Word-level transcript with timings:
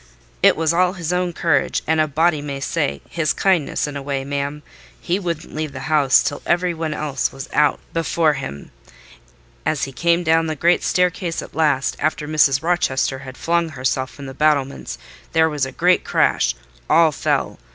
"It 0.41 0.57
was 0.57 0.73
all 0.73 0.93
his 0.93 1.13
own 1.13 1.31
courage, 1.31 1.83
and 1.85 2.01
a 2.01 2.07
body 2.07 2.41
may 2.41 2.59
say, 2.59 3.03
his 3.07 3.33
kindness, 3.33 3.85
in 3.85 3.95
a 3.95 4.01
way, 4.01 4.25
ma'am: 4.25 4.63
he 4.99 5.19
wouldn't 5.19 5.53
leave 5.53 5.73
the 5.73 5.81
house 5.91 6.23
till 6.23 6.41
every 6.43 6.73
one 6.73 6.95
else 6.95 7.31
was 7.31 7.47
out 7.53 7.79
before 7.93 8.33
him. 8.33 8.71
As 9.63 9.83
he 9.83 9.91
came 9.91 10.23
down 10.23 10.47
the 10.47 10.55
great 10.55 10.81
staircase 10.83 11.43
at 11.43 11.53
last, 11.53 11.95
after 11.99 12.27
Mrs. 12.27 12.63
Rochester 12.63 13.19
had 13.19 13.37
flung 13.37 13.69
herself 13.69 14.09
from 14.09 14.25
the 14.25 14.33
battlements, 14.33 14.97
there 15.33 15.47
was 15.47 15.67
a 15.67 15.71
great 15.71 16.03
crash—all 16.03 17.11
fell. 17.11 17.59